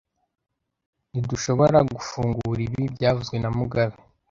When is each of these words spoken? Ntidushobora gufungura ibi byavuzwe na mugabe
Ntidushobora 1.09 1.77
gufungura 1.93 2.59
ibi 2.67 2.81
byavuzwe 2.95 3.35
na 3.39 3.49
mugabe 3.57 3.97